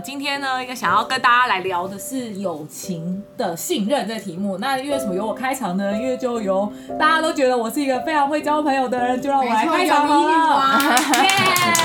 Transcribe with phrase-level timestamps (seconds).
[0.00, 4.58] 今天呢，一个想要跟大家来聊的是友情的信任这题目。
[4.58, 5.92] 那因为什么由我开场呢？
[5.96, 10.80] 因为就由大家都觉得我是一个非常会交朋友的人，就让我来开场好了。
[11.22, 11.30] 耶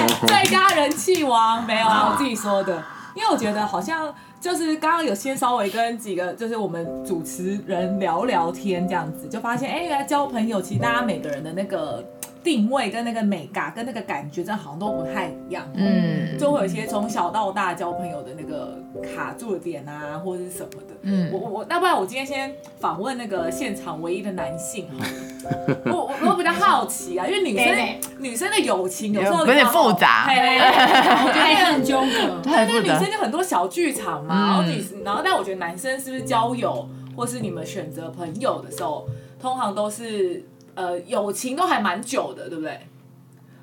[0.27, 2.83] 最佳人气王没有啊，我自己说的。
[3.13, 12.03] 因为我觉得好像就是刚刚有先稍微跟几个就是我们主持人聊聊天这样子，就发现哎，原来交朋友其实大家每个人的那个。
[12.43, 15.63] 定位跟那个美感跟那个感觉，真的好像都不太一样。
[15.75, 18.77] 嗯，就会有一些从小到大交朋友的那个
[19.15, 20.95] 卡住的点啊，或者是什么的。
[21.03, 25.05] 嗯，我我那不然我今天先访问那个现场唯一的男性哈。
[25.85, 27.75] 我我我比较好奇啊，因为女生
[28.19, 32.41] 女生的友情有时候有点复杂，我觉得很纠葛。
[32.41, 39.07] 对，那女生就很多小剧场嘛，然后女然后但我觉得男生是不是交友或是你们选择朋友的时候，
[39.39, 40.43] 通常都是。
[40.75, 42.71] 呃，友情都还蛮久的，对不对？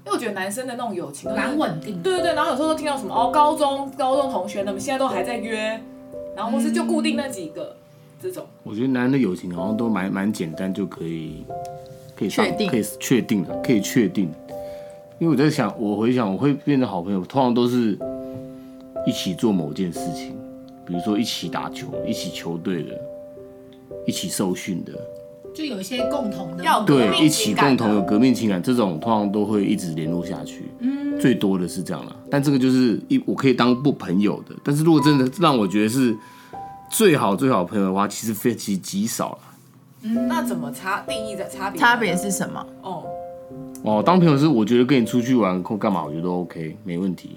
[0.05, 2.03] 因为我觉得男生的那种友情蛮稳定。
[2.03, 5.79] 对对对，然后有时候都听到什么哦，高中高中同学，他们现在都还在约，
[6.35, 7.77] 然后或是就固定那几个、嗯、
[8.23, 8.47] 这种。
[8.63, 11.45] 我觉得男人的友情好像都蛮蛮简单，就可以
[12.17, 14.31] 可以确定，可以确定的，可以确定。
[15.19, 17.99] 因为我在想，我回想我会变成好朋友，通常都是
[19.05, 20.35] 一起做某件事情，
[20.87, 22.99] 比如说一起打球，一起球队的，
[24.07, 24.93] 一起受训的。
[25.55, 30.71] 就有一些共同的，要对，一起共同有革命情感，这种通常都会一直联络下去。
[30.79, 32.17] 嗯，最多的是这样了。
[32.31, 34.55] 但这个就是一，我可以当不朋友的。
[34.63, 36.17] 但是如果真的让我觉得是
[36.91, 39.39] 最好最好朋友的话，其实非其极少了。
[40.03, 41.81] 嗯，那怎么差定义的差别？
[41.81, 42.65] 差别是什么？
[42.83, 43.05] 哦
[43.83, 47.37] 哦，当朋友是我觉得跟你出去玩或干嘛，我觉得都 OK，没问题。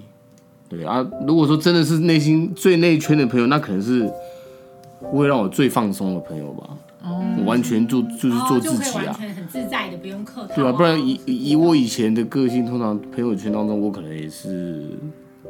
[0.68, 4.08] 对啊，如果说真的是内心最内圈的朋友，那可能是
[5.00, 6.70] 会让我最放松的朋友吧。
[7.04, 10.54] 我完全做就是做自己啊，完全很自在的，不用客套。
[10.54, 14.86] 对啊，不然以以我以前的个性，通常朋友圈当中，我可能也是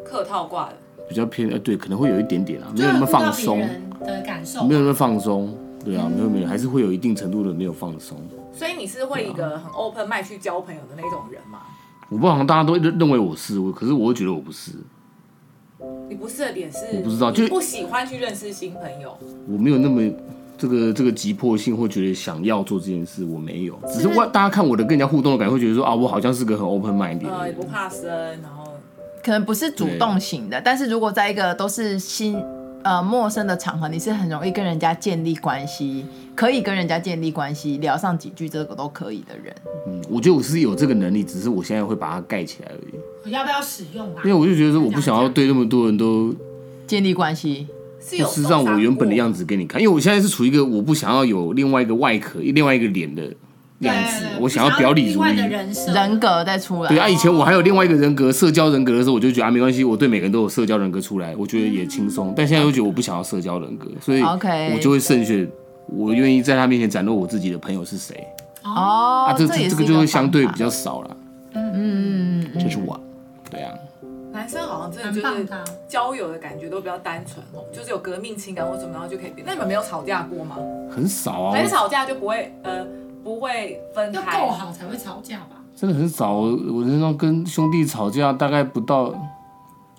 [0.04, 0.76] 客套挂的，
[1.08, 3.60] 比较偏呃，对，可能会有一点点啊，没有那么放松
[4.04, 5.54] 的感受，没有那么放松，
[5.84, 8.16] 对啊，没有没有，还是会有一定程度的没有放松。
[8.54, 11.60] 所以你是会一个很 open mind 去交朋友的那种人吗？
[12.08, 14.72] 我不好像大家都认认为我是，我可是我会觉得我不是。
[16.08, 16.78] 你不是的点是？
[16.96, 19.16] 我不知道，就不喜欢去认识新朋友。
[19.48, 20.02] 我没有那么。
[20.62, 28.06] 这个这个急迫性会觉得想要做这件事，我没有，只是我大家看我的跟人家互动的感觉，会觉得说啊，我好像是个很 open mind 的，呃，也不怕生，
[28.40, 28.70] 然后
[29.24, 32.40] 可能不是主动型的，但是如果在一个都是新
[32.84, 36.06] 呃陌生的场合，你是很容易跟人家建立关系，
[36.36, 39.52] 可以跟人家建立关系，聊上几句这个都可以的人。
[39.88, 42.94] 嗯，我觉得我是有这个能力，只是我现在会把它盖起来而已。
[43.24, 44.22] 我要不要使用啊？
[44.24, 46.32] 因为我就觉得说，我不想要对那么多人都
[46.86, 47.66] 建立关系。
[48.10, 53.22] 就是让我原本的样子给你看，因为我现在是处于一个我不想要有另外一个外壳、另外一个脸的
[53.80, 55.28] 样子，我想要表里如一，
[55.92, 56.88] 人格再出来。
[56.88, 62.32] 对啊，以前我还有另外一个人格，社交人格的时候，我就觉得啊，没关系，我对每个人都有社交人格出来，我觉得也轻松。
[62.36, 65.48] 但现在又觉得我不想要社交人格，所以我就会慎选，
[65.86, 68.24] 我愿意在他面前展露我自己的朋友是谁。
[68.64, 71.16] 哦，啊，这这这个就会相对比较少了。
[71.54, 72.98] 嗯嗯嗯，这是我，
[73.50, 73.72] 对啊。
[74.32, 75.46] 男生好像真的就是
[75.86, 79.44] 交友的感觉都比较单纯哦，就是有革命情感或什么，然后就可以变。
[79.46, 80.56] 那你们没有吵架过吗？
[80.90, 82.84] 很少啊，没吵架就不会呃
[83.22, 84.40] 不会分开。
[84.40, 85.56] 要够好才会吵架吧？
[85.76, 89.14] 真的很少，我人生中跟兄弟吵架大概不到。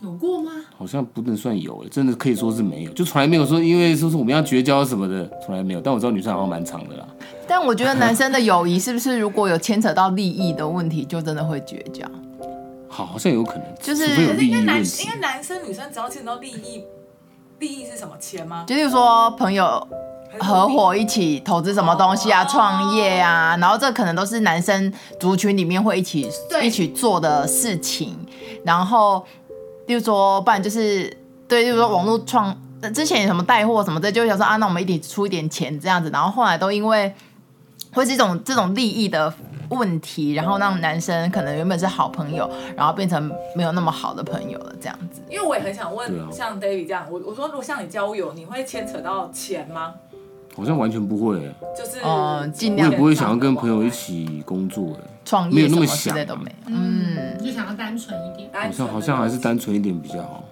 [0.02, 0.52] 有过吗？
[0.78, 5.80] 好像不能算有诶，真的可以说是没有，就从来没有说因为说是我们要绝交什么的，从来没有。
[5.80, 7.08] 但我知道女生好像蛮长的啦。
[7.48, 12.06] 但我觉得男生的友谊是不是如果有牵扯到利益的问题，就真的会绝交？
[12.94, 14.06] 好，好像有可能，就是
[14.46, 16.84] 因为男，因为男生女生只要牵扯到利益，
[17.58, 18.16] 利益是什么？
[18.20, 18.66] 钱吗？
[18.68, 19.88] 就是说朋友
[20.40, 26.30] 合伙一起投资什么东西啊，创业啊，然后这可能都是男生族群里面会一起
[26.62, 28.16] 一起做的事情。
[28.64, 29.26] 然后，
[29.88, 31.12] 例如说，不然就是
[31.48, 32.56] 对，例如说网络创
[32.94, 36.12] 之前有什么带货什么的，就想说啊，那我们一起出一点钱这样子。
[36.12, 37.12] 然后后来都因为
[37.94, 39.34] 会是一种这种利益的。
[39.70, 45.20] 问题，然后让男生可能原本是好朋友，然后变成没有那么好的朋友了，这样子。
[45.28, 49.96] 因为我也很想问，像 David 这样，我我说如果像你交友，你会牵扯到钱吗？
[50.56, 52.88] 好像完全不会，就是哦尽量。
[52.88, 54.96] 我也不会想要跟朋友一起工作，
[55.26, 56.54] 创业没有那么想，都没。
[56.68, 60.44] 嗯，就想要单纯一点，好像好像还是单纯一点比较好。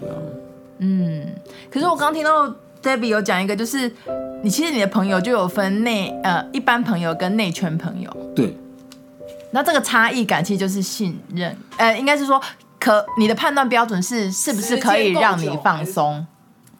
[0.00, 0.16] 对啊，
[0.78, 1.24] 嗯，
[1.70, 3.92] 可是我刚听到 David 有讲一个，就是。
[4.42, 8.16] 你其实你的朋友就有分内呃一般朋友跟内圈朋友。
[8.36, 8.54] 对。
[9.50, 12.40] 那这个差异感其实就是信任，呃，应该是说
[12.78, 16.24] 可你的判断标准是是不是可以让你放松。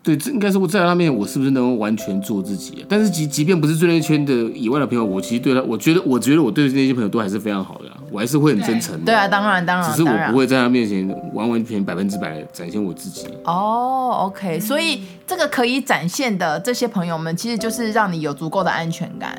[0.06, 2.86] 对，这应该是我在他面前，我是不是能够完全做自己？
[2.88, 9.06] 但是即即便不是最内圈的以外的朋友，我其实对他，我觉得，我觉得我对那些朋友都还是非常好的，我还是会很真诚的。
[9.06, 9.90] 对啊，当然当然。
[9.90, 13.26] 只是我不会在他面前完完全全百分之百展现我自己。
[13.46, 19.36] 哦，OK，所以这个可以展现的这些朋友们，其实就是让你有足够的安全感。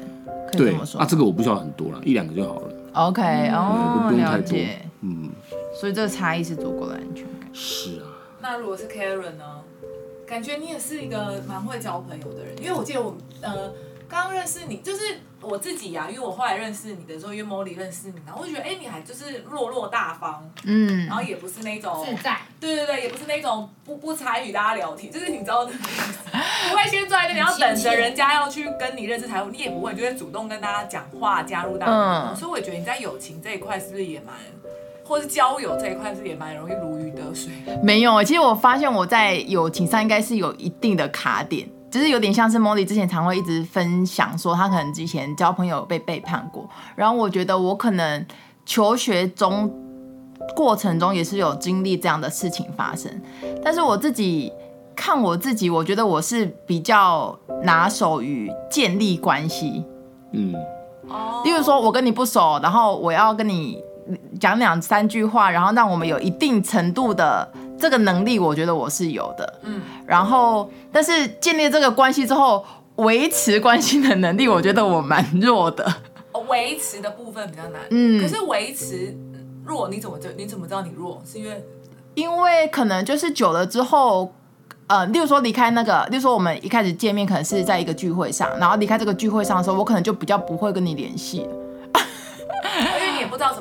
[0.52, 1.00] 可以这么说。
[1.00, 2.68] 对啊，这个我不需要很多了，一两个就好了。
[2.92, 3.22] OK，
[3.54, 4.58] 哦，不用太多。
[5.00, 5.30] 嗯，
[5.80, 7.50] 所以这个差异是足够的安全感。
[7.54, 8.12] 是啊。
[8.42, 9.46] 那如果是 Karen 呢？
[10.28, 13.72] 感觉你也是一个蛮会交朋友的人，因为我记得我呃
[14.10, 34.36] 刚认识你，就是我自己呀、啊，因为我后来认识你的时候，因为 Molly 认识你，然后我就觉得哎、欸，你还就是落落大方，嗯，然后也不是那种自在，对对对，也不是那种不不参与大家聊天，就是你知道的，不会先坐在那，你要等着人家要去跟你认识才会，你也不会，就会主动跟大家讲话，加入大家，嗯、所以我觉得你在友情这一块是不是也蛮？
[35.08, 37.54] 或是交友这一块是也蛮容易如鱼得水。
[37.82, 48.26] 没有，其实我发现我在友情上应该是有一定的卡点，就是有点像是 Molly 之前常会一直分享说，他可能之前交朋友被背叛过，然后我觉得我可能
[48.66, 49.72] 求学中
[50.54, 53.10] 过程中也是有经历这样的事情发生，
[53.64, 54.52] 但是我自己
[54.94, 59.86] 看我自己，我觉得我是比较拿手于建立关系，
[60.34, 60.54] 嗯，
[61.08, 63.82] 哦，例如说我跟你不熟，然后我要跟你。
[64.40, 69.60] 讲两三句话，然后让我们有一定程度的这个能力，我觉得我是有的。
[69.64, 72.66] 嗯，然后但是建立这个关系之后，
[72.98, 75.86] 维持关系的能力，我觉得我蛮弱的。
[76.48, 77.82] 维持的部分比较难。
[77.90, 79.16] 嗯，可是维持
[79.66, 80.30] 弱，你怎么就？
[80.38, 81.22] 你怎么知道你弱？
[81.26, 81.66] 是因为
[82.14, 84.32] 因为可能就是久了之后，
[84.86, 91.48] 呃，例如说离开那个，例如说我们一开始见面可能是在一个聚会上，然后离开这个聚会上的时候，我可能就比较不会跟你联系。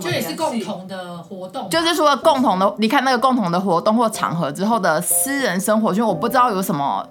[0.01, 7.07] 就也是共同的活动，就是说共同的，你看那个共同的活动或场合之后的私人生活，就我不知道有什么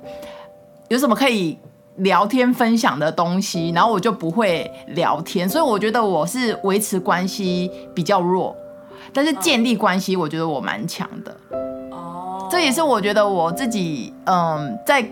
[0.90, 1.58] 有什么可以
[1.98, 8.56] 聊天分享的东西，然后我就不会聊天，所以我觉得我是维持关系比较弱，
[9.14, 11.36] 但是建立关系我觉得我蛮强的。
[11.92, 15.08] 哦，这也是我觉得我自己嗯在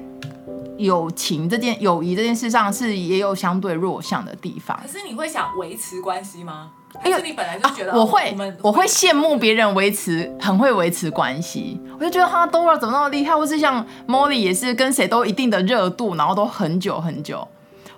[0.77, 4.77] 友情这件友谊这件事上是也有相对弱项的地方。
[4.81, 6.71] 可是你会想维持关系吗？
[7.03, 17.45] 因为你本来就觉得、啊、我会，我会羡慕别人维持很会维持关系，我就觉得他都要怎么那么厉害，或是像 Molly 也是跟谁都一定的热度，然后都很久很久，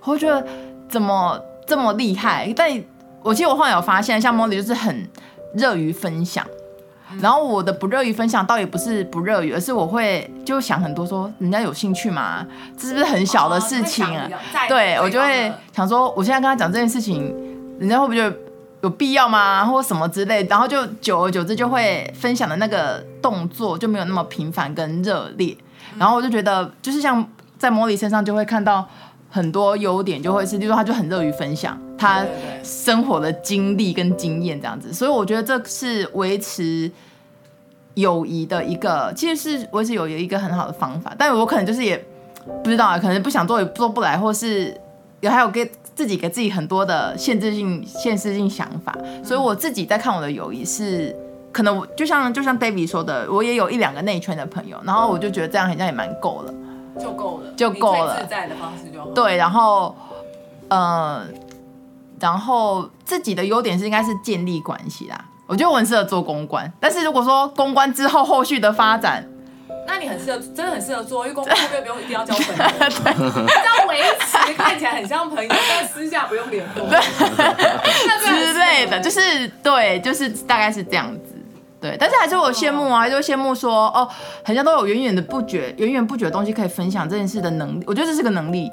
[0.01, 0.44] 我会觉得
[0.89, 2.51] 怎么这么厉害？
[2.56, 2.71] 但
[3.21, 5.07] 我记得我后来有发现，像 Molly 就是很
[5.53, 6.44] 热于分享，
[7.19, 12.45] 然后我的不热于分享倒也不是不热于，而是我会就想很多，说人家有兴趣吗？
[12.77, 14.27] 这是不是很小的事情啊？
[14.31, 17.36] 哦、对我就会想说，我现在跟他讲这件事情，
[17.77, 18.44] 人家会不会？
[18.86, 19.66] 有必要吗？
[19.66, 25.58] 或什么之类，然后就久而久之就会分享的那个动作就没有那么频繁跟热烈，
[25.98, 27.28] 然后我就觉得就是像
[27.58, 28.88] 在 Molly 身上就会看到
[29.32, 32.24] 很多优点，就会是，例如说他就很乐于分享他
[32.64, 36.92] 生活的经历跟经验这样子，所以我觉得这是维持
[37.96, 41.98] 友谊的一个，其实是维持友谊一个很好的方法，但我可能就是也
[42.64, 44.80] 不知道啊，可能不想做也做不来，或是
[45.22, 45.68] 也还有给。
[45.95, 48.93] 自己给自己很多的限制性、限制性想法，
[49.24, 51.15] 所以我自己在看我的友谊是，
[51.53, 56.53] 可能我就像就像 David 说的，我也有一两个内圈的朋友，然后我就觉得这样好像也蛮够了，
[57.00, 59.08] 就够了，就够了，自在的方式就好。
[59.12, 59.96] 对，然后，
[60.67, 61.25] 呃，
[62.20, 69.25] 然后自己的优点是应该是建立关系啦，我觉得我很适合做公关，但是如果说公关之后后续的发展。
[69.88, 72.54] 那你很适合，真的很适合做，因为工作后面不用一定要交朋友，
[73.48, 81.36] 这样维持看起来很像朋友，但私下不用联络之类的，就是对，就是大概是这样子，
[81.80, 81.96] 对。
[82.00, 84.10] 但是还是我羡慕啊，还是会羡慕说，哦，
[84.44, 88.72] 好像都有源源的不绝、源源不绝的东西可以分享这件事的能力，我觉得这是个能力，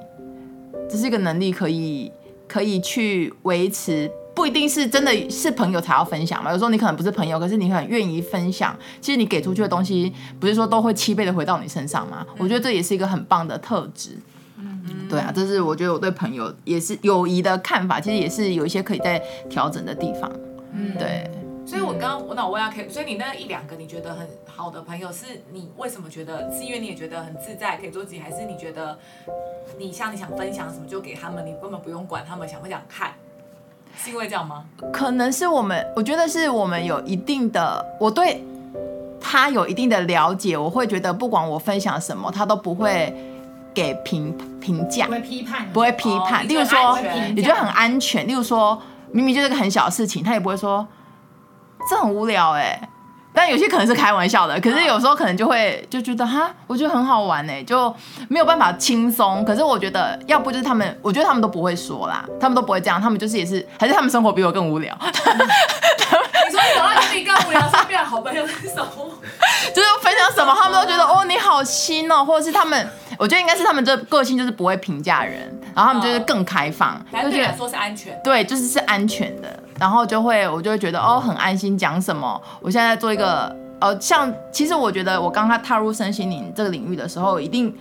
[0.89, 2.11] 这是一个能力，可以
[2.49, 4.11] 可以去维持。
[4.35, 8.77] 不一定是真的是朋友才要分享嘛，有时候你可能不是朋友，可是你很愿意分享。
[9.01, 12.27] 其实你给出去的东西，不是说都会七倍的回到你身上吗？
[12.39, 14.19] 我觉得这也是一个很棒的特质。
[14.57, 20.31] 嗯，对啊，这是我觉得我对朋友也是友谊的看法，其实也是有一些可以再调整的地方。
[20.73, 21.31] 嗯，对。
[21.65, 26.51] 所以我刚刚我脑我问下 K，所以你那一两个你觉得很好的朋友，是你为什么觉得？
[26.53, 28.99] 是因为你也觉得很自在，可以做自己，还是你觉得
[29.79, 33.15] 你像你想分享什么就给他们，你根本不用管他们想不想看？
[33.97, 34.65] 是因为这样吗？
[34.93, 38.45] 可能是我们，我觉得是我们有一定的，我对
[39.21, 43.15] 他有一定的了解，我会觉得不管我分享什么，他都不会
[43.73, 46.47] 给评评价，不会批判，不会批判。
[46.49, 46.99] 例如说，
[47.35, 48.27] 你觉得很安全。
[48.27, 48.81] 例如说，
[49.11, 50.87] 明明就是个很小的事情，他也不会说
[51.89, 52.89] 这很无聊哎、欸。
[53.35, 57.95] 但有些可能是开玩笑的，可是有时候可能就会就觉得哈，我觉得很好玩哎、欸，就
[58.29, 59.45] 没有办法轻松。
[59.45, 64.97] 可是我觉得要不就是他们，我觉得他们都不会说啦，他们都不会这样，他们就是也是，还是他们生活比我更无聊。
[65.03, 68.87] 你说你找到自己更无聊，身边的好朋友是什么？
[69.75, 72.87] 就是分享什么，他们都觉得哦你好新哦，或者是他们，
[73.17, 75.41] 我觉得应该是他们这个性就是不会评价人，
[75.75, 79.63] 然后他们就是更开放，相对来说是安全，对，就是是安全的。
[79.83, 81.77] 然后就会，我就会觉得哦，很安心。
[81.77, 82.41] 讲什么？
[82.61, 87.77] 我现在在做一个，呃，像其实我觉得我刚刚踏入身心灵这个领域的时候，一定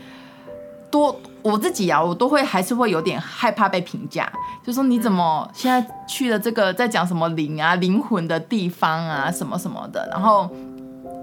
[0.90, 4.28] 多我自己啊，我都会还是会有点害怕被评价，
[4.66, 10.10] 就说你怎么现在去了这个在讲什么灵啊、灵魂的地方啊，什么什么的。
[10.10, 10.50] 然后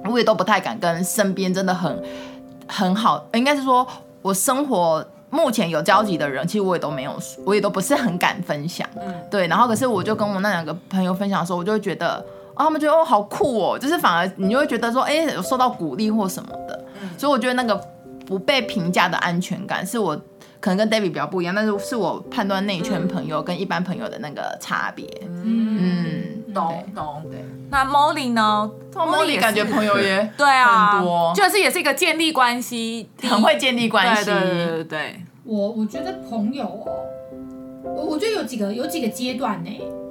[0.04, 2.00] 我也都不太敢跟身边真的很
[2.68, 3.85] 很好，应该是说
[4.23, 5.04] 我生活。
[5.30, 8.88] 目前有交集的人，其实我也都没有，我也都不是很敢分享。
[9.00, 9.47] 嗯，对。
[9.47, 12.16] 然后可是我就跟我那两个朋友分享的时候，我就会觉得，
[12.54, 16.85] 哦，他们觉得哦好酷哦，就是反而你就会觉得说，哎，有受到鼓励或什么的。
[17.02, 17.11] 嗯。
[17.18, 17.78] 所以我觉得那个
[18.26, 20.18] 不被评价的安全感，是我
[20.61, 25.07] 可能跟 David 比较不一样，但是是我判断内圈朋友跟一般朋友的那个差别。
[25.23, 27.23] 嗯嗯，懂懂。
[27.31, 27.45] 对。
[27.71, 34.25] 那 Molly 呢？Molly 感觉朋友也 对啊，很多，就是也是一个建立关系，很会建立关系。
[34.25, 35.21] 对对对对。
[35.45, 37.05] 我我觉得朋友哦，
[37.85, 39.71] 我我觉得有几个有几个阶段呢。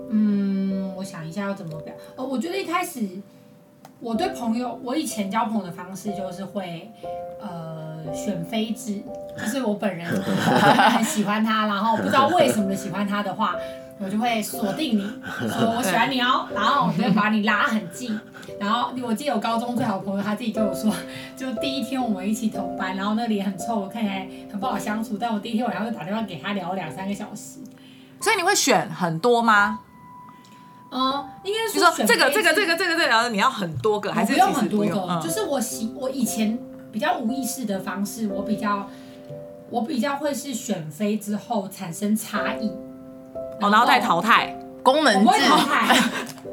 [0.09, 1.93] 嗯，我想一下要怎么表。
[2.15, 3.01] 哦，我觉得一开始
[3.99, 6.91] 我对朋友，我以前交朋友的方式就是会
[7.41, 9.01] 呃选妃制，
[9.37, 13.55] 就是我本人很喜欢他，然后不知道为什么喜欢他的话。
[13.99, 15.01] 我就会锁定你，
[15.49, 18.15] 说我喜欢你哦，然后我就会把你拉很近。
[18.59, 20.93] 然后我记得我高中最好的朋友，他自己对我说，
[21.35, 25.17] 就第一天我们一起同班，然后那脸很臭，我看起来很不好相处。
[25.19, 27.57] 但我第一天晚上会打电话给他聊两三个小时。
[28.21, 29.79] 所以你会选很多吗？
[30.91, 35.21] 嗯，应该是说这个这个这个这个这个，然后你要很多个，还是不用很多个？
[35.21, 36.57] 就是我喜我以前
[36.91, 38.87] 比较无意识的方式，我比较
[39.69, 42.69] 我比较会是选妃之后产生差异。
[43.59, 44.55] 哦，然后再淘汰。
[44.83, 45.97] 功能制，我不会淘汰，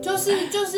[0.03, 0.77] 就是就是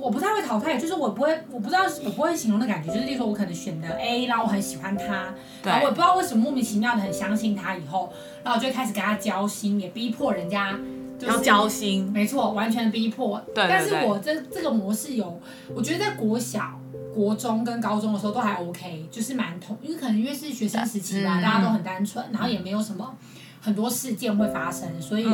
[0.00, 5.70] 我不太会淘汰，就是我不会，我不知道我不会形容的感觉，就是例如说我可能选的 A，然后我很喜欢他，对。
[5.70, 8.10] 然后我也不知道为什么莫名其妙的很相信他，以后
[8.42, 10.78] 然后就开始跟他交心，也逼迫人家
[11.26, 13.38] 要交心，没错，完全逼迫。
[13.54, 15.40] 对，对，对，但是我这这个模式有，
[15.74, 16.78] 我觉得在国小、
[17.14, 23.14] 国中跟高中的时候都还 OK，就是蛮同，因为可能因为是学生时期吧，嗯、大家都很单纯，然后也没有什么。
[23.60, 25.26] 很多事件会发生，所以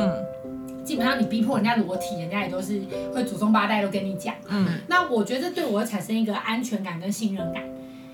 [0.83, 2.81] 基本上你逼迫人家裸体，人家也都是
[3.13, 4.33] 会祖宗八代都跟你讲。
[4.47, 7.63] 嗯，那我觉得对我会产生一个安全感跟信任感，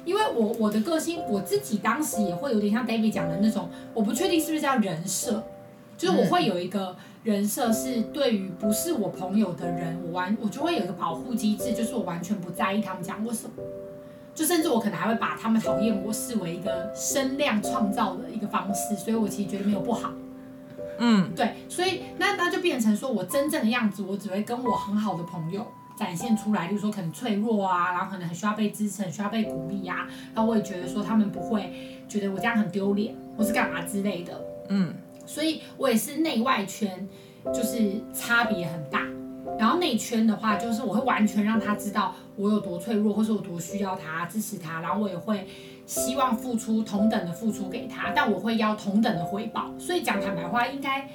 [0.04, 5.42] 因为我我的个性，我自己当时也会有点像 David 讲的那种，我不确定是不是叫人设，
[6.02, 13.52] 就是我会有一个人设是对于不是我朋友的人，我完我就会有一个保护机制，就是我完全不在意他们讲过什么。
[14.34, 20.12] 就甚至我可能还会把他们讨厌我视为一个声量创造的一个方式，所以我其实觉得没有不好。
[20.98, 30.08] 嗯，对，所以那那就变成说我真正的样子，我只会跟我很好的朋友展现出来，例如说可能脆弱啊，然后可能很需要被支持，很需要被鼓励啊。
[30.34, 34.42] 然后我也觉得说他们不会觉得我这样很丢脸，或是干嘛之类的。
[34.70, 34.94] 嗯，
[35.34, 37.08] 所以我也是内外圈
[37.54, 39.08] 就是差别很大。
[39.58, 45.48] 然后内圈的话，就是我会完全让他知道我有多脆弱，或是我多需要他支持他，然后我也会
[45.86, 49.72] 希望付出同等的付出给他，但我会要同等的回报。
[49.80, 51.10] 所以讲坦白话，应该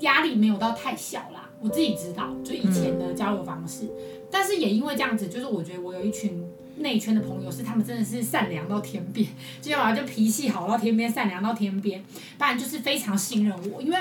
[0.00, 1.50] 压力没有到太小啦。
[1.60, 3.88] 我自己知道，就以前的交流方式，
[4.30, 6.44] 但是也因为这样子，就是我觉得我有一群
[6.82, 9.26] 内圈的朋友，是他们真的是善良到天边，
[9.60, 12.02] 就要么就脾气好到天边，善良到天边，
[12.36, 13.98] 不然就是非常信任我，因为。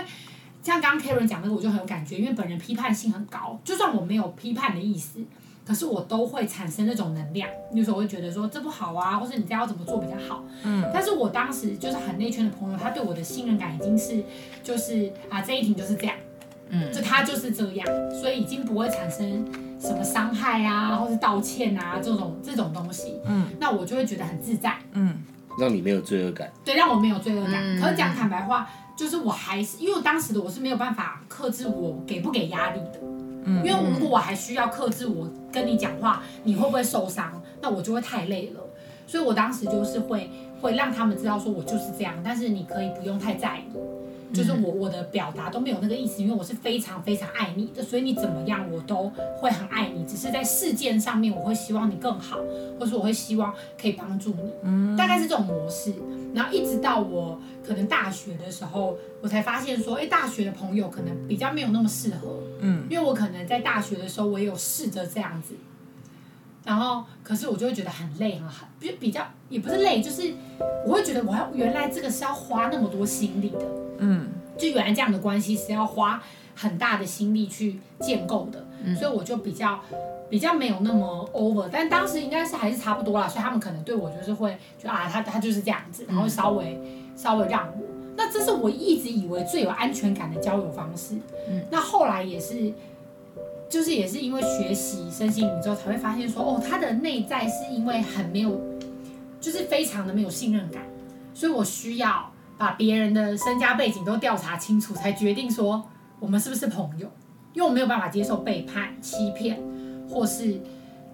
[0.63, 5.19] 像刚刚 Karen 讲的，我就很有感觉，因为本人批判性很高，就算我没有批判的意思，
[5.65, 7.49] 可是我都会产生那种能量。
[7.73, 10.43] 有时候我会觉得说这不好啊，或者你这样要怎么做比较好。
[10.63, 10.87] 嗯。
[10.93, 14.23] 但是我当时就是很内圈的朋友，他对我的信任感已经是
[14.61, 16.15] 就是啊这一题就是这样，
[16.69, 19.43] 嗯，就他就是这样，所以已经不会产生
[19.81, 23.19] 什么伤害啊，或是道歉啊这种这种东西。
[23.25, 23.47] 嗯。
[23.59, 24.77] 那我就会觉得很自在。
[24.93, 25.23] 嗯。
[25.59, 26.49] 让你没有罪恶感。
[26.63, 27.55] 对，让我没有罪恶感。
[27.61, 27.81] 嗯。
[27.81, 28.69] 可是讲坦白话。
[28.93, 32.99] 就是我还是因为我当时的我是没有办法克制我给不给压力的，
[33.45, 37.41] 嗯，因为如果我还需要克制我跟你讲话，你会不会受伤？
[37.61, 38.59] 那我就会太累了，
[39.07, 40.29] 所以我当时就是会
[40.61, 43.63] 会让他们知道说我就是这样，但是你可以不用太在意，
[44.33, 52.37] 就是我我的表达都没有那个意思，因为我是非常非常爱你的，所以你怎么样我都会很爱你，只是在事件上面我会希望你更好，
[52.79, 55.93] 或是我会希望可以帮助你，嗯，大概是这种模式。
[56.33, 65.55] 然后一直到我可能大学的时候，我才发现说，哎，大学的朋友可能比较没有那么适合，嗯，因为我可能在大学的时候我也有试着这样子。
[66.63, 70.31] 然后，可是我就会觉得很累，很很比比较也不是累，就是
[70.85, 73.65] 我会觉得我要原来这个是要花那么多心力的，
[73.97, 74.27] 嗯，
[74.57, 76.21] 就原来这样的关系是要花
[76.55, 79.79] 很大的心力去建构的，嗯，所以我就比较
[80.29, 86.79] 比较没有那么 over，但当时应该是还是差不多啦，所以他们可能对我就是会就啊，他他就是这样子，然后稍微
[87.15, 87.83] 稍微让我，
[88.15, 91.15] 那这是我一直以为最有安全感的交友方式，
[91.49, 92.71] 嗯，那后来也是。
[93.71, 98.59] 就是也是因为学习身心灵之后，才会发现说，哦，他的内在是因为很没有，
[99.39, 100.83] 就是非常的没有信任感，
[101.33, 105.81] 所以我需要把别人的身家背景都调查清楚，才决定说
[106.19, 107.09] 我们是不是朋友，
[107.53, 109.57] 因为我没有办法接受背叛、欺骗，
[110.09, 110.59] 或是。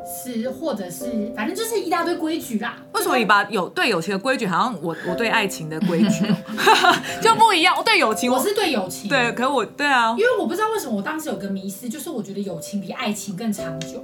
[0.08, 2.78] 是，或者是，反正就是一大堆规矩啦。
[2.94, 6.26] 为什么你把有对友情的规矩，好像我我对爱情的规矩
[7.22, 7.76] 就不一样？
[7.78, 14.02] 我对友情我，我是对友情，对，可是我对啊，因为我不知道为什么我当时有个迷思，就是我觉得友情比爱情更长久。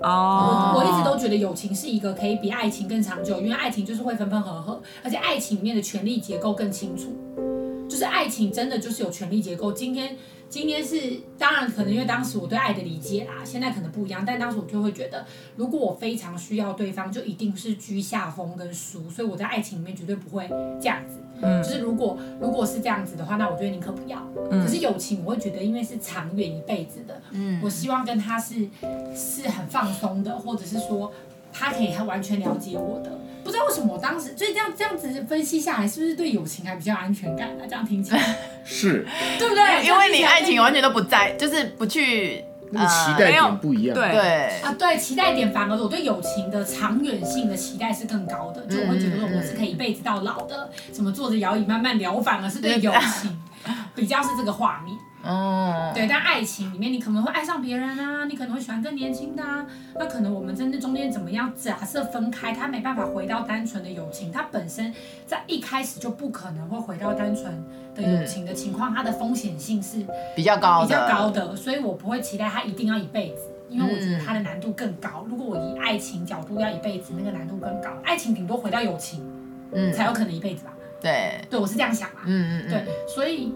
[0.00, 7.16] 哦，我我一直都觉得友情是一个可以比爱情更长久，因为爱情就是会分分合合，而且爱情里面的权力结构更清楚，
[7.88, 9.72] 就是爱情真的就是有权力结构。
[9.72, 10.16] 今天。
[10.48, 14.24] 今天是当然，可能因为当时我对爱的理解啦，现在可能不一样。
[14.26, 15.26] 但当时我就会觉得，
[15.56, 20.48] 如果我非常需要对方，就一定是居下风跟输，所以我在爱情里面绝对不会
[20.80, 21.18] 这样子。
[21.40, 24.26] 嗯，就是如果如果是这样子的话，那我觉得宁可不要。
[24.50, 28.68] 嗯，可是友情，我会觉得因为是长远一辈子的，嗯，我希望跟他是
[29.14, 31.12] 是很放松的，或者是说
[31.52, 33.18] 他可以很完全了解我的。
[33.48, 37.64] 不知道为什么我当时所以这样这样子分析下来，是不是对友情还比较安全感啊？
[37.66, 38.36] 这样听起来。
[38.62, 39.06] 是，
[39.38, 39.86] 对不对？
[39.86, 44.12] 因为你爱情完全都不在，就是不去那个期待点不一样，对。
[44.12, 52.78] 对啊，对期待点反而我对友情的长远性的期待是更高的，就我会觉得说我是可以一辈子到老的，什么坐着摇椅慢慢聊，反而是对。
[52.78, 53.40] 友情
[53.94, 54.94] 比较是这个画面。
[55.24, 59.66] 哦，对，但爱情里面你可能会爱上别人啊，你可能会喜欢更年轻的啊，
[59.98, 61.52] 那可能我们真的中间怎么样？
[61.56, 64.94] 假设分开，他没办法回到单纯的友情，他本身
[65.26, 67.62] 在一开始就不可能会回到单纯
[67.96, 75.26] 的友情的情况，它的风险性是比较高的，比较高的，所以我不会期待他一定要一辈子，因为我觉得他的难度更高。
[75.28, 79.28] 如果我以爱情角度要一辈子，那个难度更高，爱情顶多回到友情，
[79.72, 80.72] 嗯，才有可能一辈子吧？
[81.00, 83.52] 对，对我是这样想啊，嗯嗯，对，所以。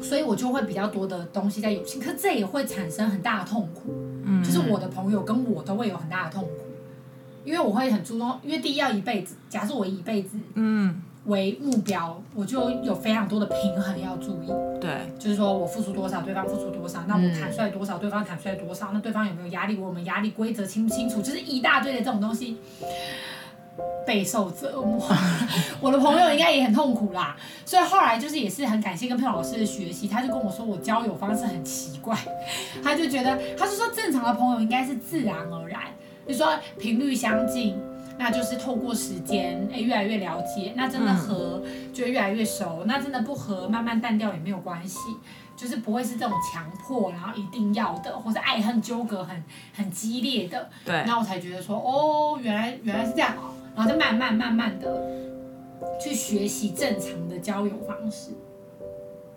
[0.00, 3.94] 所以我就会比较多的东西在友情，可是这也会产生很大的痛苦。
[4.24, 6.50] 嗯，就是我的朋友跟我都会有很大的痛苦，
[7.44, 14.50] 因为我会很注重，因为第一要一辈子，假设我以一辈子嗯为目标，嗯，我就有非常多的平衡要注意。
[14.80, 22.56] 对，就是说我付出多少，对方付出多少，那我坦率多少，对方坦率多少，那对方有没有压力，我们压力规则清不清楚，就是一大堆的这种东西。
[24.06, 25.00] 备受折磨，
[25.80, 27.36] 我的朋友应该也很痛苦啦。
[27.64, 32.16] 所以后来就是也是很感谢跟佩老师的学习，他就跟我说我交友方式很奇怪，
[32.82, 35.82] 他就觉得他是说正常的朋友应该是自然而然，
[36.26, 37.78] 就说频率相近，
[38.18, 44.98] 那就是透过时间哎越来越了解，那真的合就会越来越熟，那真的不合慢慢淡掉也没有关系，
[45.56, 49.44] 就是不会是这种强迫然后一定要的，或是爱恨纠葛很
[49.76, 50.68] 很激烈的。
[50.84, 53.36] 对，那我才觉得说哦，原来原来是这样。
[53.80, 55.02] 然后就慢慢慢慢的
[55.98, 58.32] 去学习正常的交友方式，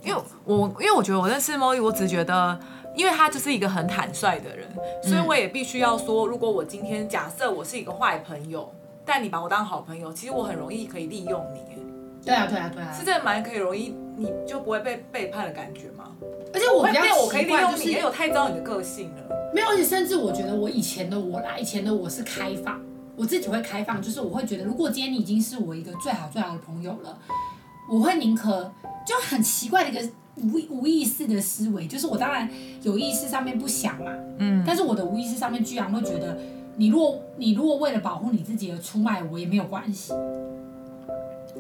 [0.04, 2.60] 因为我因为我觉得我认识 Molly，我只觉得，
[2.94, 4.68] 因为他就是一个很坦率的人，
[5.02, 8.70] 所以我也必须要说，如果我今天假设我是一个坏朋友，
[9.06, 11.62] 但你把我当好朋友，其实我很容易可以利用你。
[12.26, 16.12] 对啊对啊对啊，是真的蛮可以容易，你就不会被背叛的感觉吗？
[16.54, 19.52] 而且我比较我可以利用你，也有太知道你的个性了。
[19.54, 22.82] 没有，而且甚至我觉得我以前的我啦，以前的我是开放。
[23.16, 27.18] 我自己会开放，就是我会觉得，如果今天你已经是我一个最好最好的朋友了，
[27.90, 28.72] 我会宁可
[29.06, 32.50] 就很奇怪的一个无无意识的思维，就是我当然
[32.82, 36.38] 有意识上面不想嘛，嗯，但是我的无意识上面居然会觉得，
[36.78, 40.12] 你若你如果为了保护你自己而出卖我也没有关系，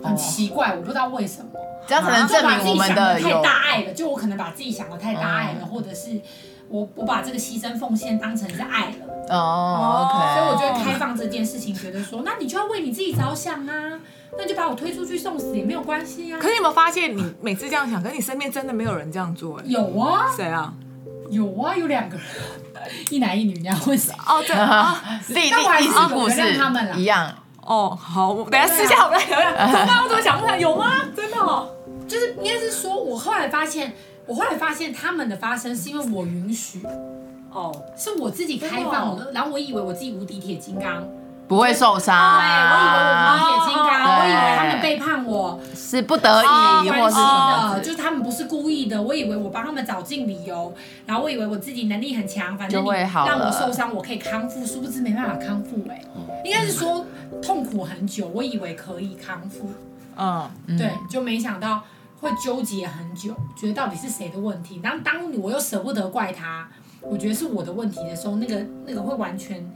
[0.02, 1.52] 很奇怪，我不知道为什么，
[1.88, 6.22] 这样才能证明我们的太大爱了，就我可能把自己想的太大爱了，或者是。
[6.70, 8.96] 我我把这个牺牲奉献当成是爱了
[9.30, 14.00] 哦，OK，所以我就会开放这件事情，觉得说，那你就要为你自己着想啊，
[14.40, 16.40] 那就把我推出去送死也没有关系啊。
[16.40, 19.62] 可是你有没有发现，你每次这样想，可是你身边真的没有人这样做？
[19.66, 20.74] 有啊，谁啊？
[21.30, 22.26] 有啊，有两个人，
[23.12, 24.12] 一男一女，你要问谁？
[24.26, 26.42] 哦，对 啊，历历史故事
[26.96, 27.36] 一样。
[27.66, 29.52] 哦，好，我等下私下我们来聊聊。
[29.52, 30.60] 怎么办我怎么想不起来？
[30.60, 31.02] 有吗？
[31.16, 31.70] 真的哦？
[32.08, 33.94] 就是应该是说，我后来发现，
[34.26, 36.82] 我后来发现他们的发生是因为我允许，
[37.52, 41.08] 哦，是我自己开放的，然后我以为我自己无敌铁金刚。
[41.48, 42.40] 不会受伤。
[42.40, 49.02] 对，我以为我们铁金刚，我以为他们背叛我是不得已，或是的，就是他们不是故意的。
[49.02, 50.74] 我以为我帮他们找尽理由，
[51.06, 54.66] 然后我以为我自己能力很强，反正你让我受伤，我可以康复。
[54.66, 56.02] 殊不知没办法康复，哎，
[56.44, 57.06] 应该是说
[57.42, 59.70] 痛苦很久，我以为可以康复。
[60.16, 61.84] 嗯，对，就没想到
[62.22, 64.80] 会纠结很久，觉得到底是谁的问题。
[64.82, 66.68] 然后当我又舍不得怪他，
[67.02, 69.70] 我觉得是我的问题的时候，那个那个会完全。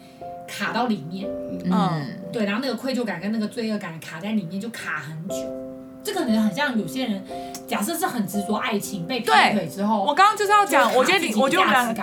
[0.48, 1.28] 卡到里面，
[1.66, 5.67] 嗯，对，然后那个愧疚感跟那个罪恶感卡在里面，就卡很久。
[6.08, 7.22] 这可能很像有些人，
[7.68, 12.02] 假设是很执着爱情被劈腿之后，我刚刚就是要讲，我觉得你，我觉得我们两个，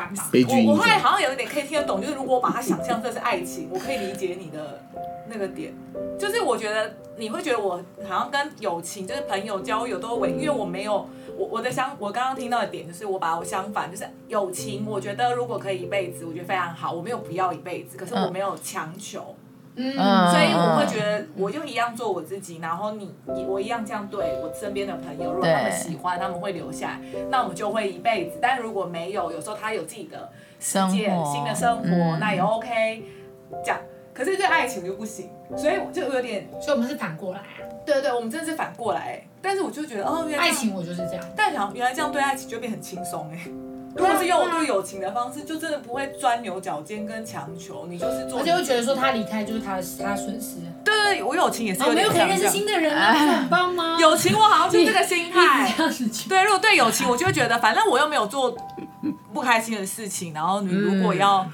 [0.66, 4.82] 我我后来好像有一点可以听得懂，就是如果我把它想象这是爱情， 我可以理解你的
[5.30, 5.72] 那个点，
[6.18, 11.08] 就是我觉得你会觉得我好像跟友情，就是朋友交友都为，因为我没有。
[11.36, 16.92] 我我的相，我刚刚听到的点就是，我把我相反，就是友情，我觉得如果可以一辈子，我觉得非常好。
[16.92, 19.43] 我没有不要一辈子，可是我没有强求，嗯，
[19.76, 28.38] 所以我会觉得，我就一样做我自己，然后你你我一样这样对我身边的朋友，如果他们喜欢，他们会留下来，那我们就会一辈子。
[28.40, 33.02] 但如果没有，有时候他有自己的世界、新的生活，那也 OK。
[33.64, 33.78] 这样，
[34.12, 37.46] 可是对爱情就不行，所以我就有点，所以我们是反过来啊。
[37.84, 43.38] 对对，我们真的是反过来，但是我就觉得哦，原来爱情我就是这样，但想原来这样对爱情就变很轻松哎。
[43.96, 50.56] 如果是用我对友情的方式，就真的不会钻牛角尖跟强求，你就是做，而且会觉得说他离开就是他的他损失。
[50.84, 51.96] 对对，我友情也是有点。
[51.96, 53.96] 没有可以认识新的人， 很棒吗？
[54.00, 55.72] 友情我好像就这个心态。
[56.28, 58.56] 对，如果对友情，我就会觉得反正我又没有做
[59.32, 61.46] 不开心的事情，然后你如果要，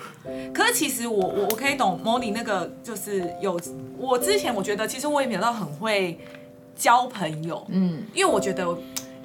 [0.55, 3.61] 可是其实我我我可以懂 Molly 那个就是有。
[3.99, 6.19] 我之前我觉得其实我也没有到很会
[6.75, 8.67] 交朋友，嗯，因为我觉得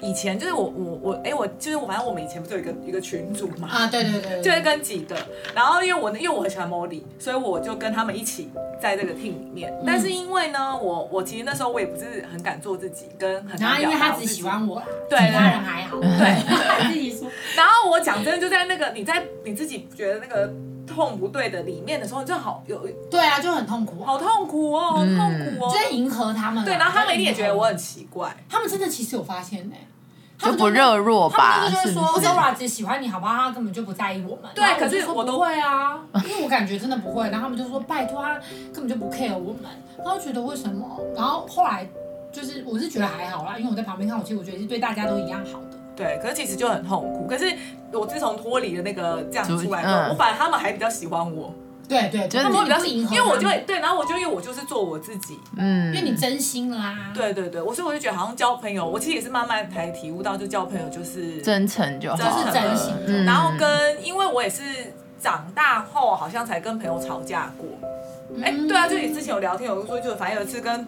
[0.02, 5.16] 以前就是我我我哎我就是我反正我们以前不是有一个一个群组嘛，啊对对对，就会跟几个，
[5.54, 20.52] 然后因为我因为我很喜欢 Molly，所以我就跟他们一起在这个 team 里面，但是因为呢我我其实那时候我也不是很敢做自己，跟很然后因为他只喜欢我，对，其他人还好，对， 自己说，然后我讲真的就在那个你在你自己觉得那个。
[20.86, 26.64] 痛不对的里面的时候，就好有对啊，就很痛苦，好痛苦哦，好痛苦哦，就在迎合他们。
[26.64, 29.74] 对，然后他们一定也觉得我很奇怪，他们真的其实有发现呢，
[30.38, 31.56] 就不热络吧？
[31.56, 33.34] 他们就是说，Zora 只喜欢你，好不好？
[33.34, 34.50] 他根本就不在意我们。
[34.54, 37.28] 对，可是我都会啊，因为我感觉真的不会。
[37.30, 38.34] 然后他们就说，拜托他
[38.72, 39.62] 根本就不 care 我们。
[39.98, 41.00] 然后觉得为什么？
[41.14, 41.88] 然后后来
[42.30, 45.75] 就是，我是觉得还好啦，因为我在旁边看，我其实我觉得是对大家都一样好的。
[45.96, 47.26] 对，可是其实就很痛苦。
[47.26, 47.52] 可是
[47.92, 51.52] 我自从脱离了那个这样出来之后，嗯、我反而他们还比较喜欢我。
[51.88, 57.12] 对对，他们比较因为我就会对，然后我就因为我就是做我自己，嗯，因为你真心啦。
[57.14, 62.92] 对对对，我所以我就觉得好像交朋友，我其实也是慢慢才体悟到，就交朋友就是真诚就好，就是真心。
[63.06, 64.62] 嗯、然后跟因为我也是
[65.20, 67.66] 长大后好像才跟朋友吵架过。
[68.42, 70.86] 哎、嗯，对啊，就你之前有聊天，有说就反正有一次跟。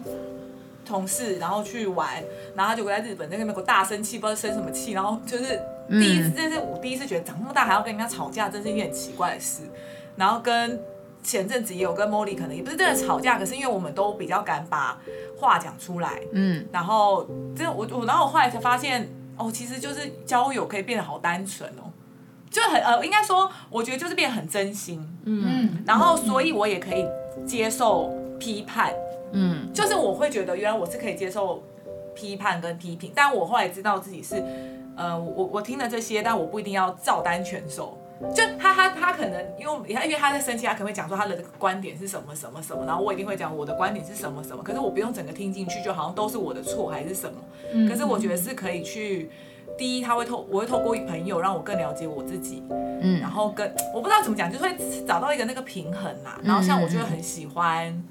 [0.89, 2.15] 同事，然后去玩，
[2.55, 9.61] 然后他就在日本那个美国大生气，不知道生什么气，然后就是第一次，这是我第一次觉得长那么大还要跟人家吵架，真是一件很奇怪的事。
[10.15, 10.81] 然后跟
[11.23, 14.99] 前阵子也有跟 Molly 可能也不是真的吵架，可是因为我们都比较敢把
[15.39, 17.25] 话讲出来，嗯，然后
[17.55, 21.93] 这我我然后我后来才发现，哦，其实就是交友可以变得好单纯哦，
[22.49, 27.05] 就很呃，应该说我觉得就是变得很真心，嗯，然后所以我也可以
[27.45, 28.91] 接受批判。
[29.31, 31.63] 嗯，就是我会觉得原来我是可以接受
[32.15, 34.43] 批判跟批评，但我后来知道自己是，
[34.95, 37.97] 呃，我我听了这些，但我不一定要照单全收。
[38.35, 47.39] 就他他他可能因为他因为他在生气，他可能会讲说他的观点是什么什么什么，然后我一定会讲我的观点是什么什么，可是我不用整个听进去，就好像都是我的错还是什么。
[47.71, 49.29] 嗯，可是我觉得是可以去，
[49.77, 54.75] 第一他会透我会透过朋友让我更了解我自己，嗯，然后跟我不知道怎么讲，就是会
[55.07, 56.37] 找到一个那个平衡呐。
[56.43, 58.03] 然后像我就会很喜欢。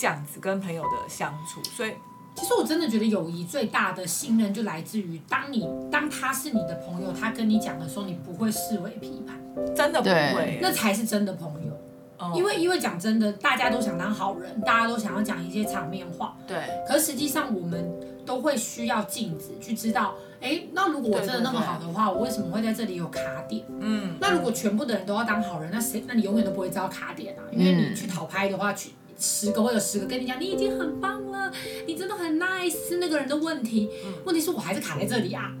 [0.00, 1.92] 这样子跟朋友的相处，所以
[2.34, 9.38] 其实我真的觉得友谊最大的信任就来自于，当你当他是你的朋友，他跟你讲的时候，你不会视为批判，
[9.76, 11.76] 真的不会，那才是真的朋友。
[12.16, 16.56] 哦、因为因为讲真的，大家都想当好人，大家都想要讲一些场面话，对。
[16.88, 17.90] 可是实际上我们
[18.24, 23.64] 都会需要镜子去知道，哎，那如果我真的那么好的话，我为什么会在这里有卡点？
[23.80, 24.16] 嗯。
[24.20, 26.04] 那如果全部的人都要当好人，那谁？
[26.06, 28.90] 那你永远都不会知道卡点啊，因为你去讨拍的话去。
[29.20, 31.52] 十个会有十个跟你讲，你已经很棒了，
[31.86, 32.88] 你真的很 nice。
[32.88, 33.88] 是那个人的问题，
[34.24, 35.52] 问题是我还是卡在这里啊。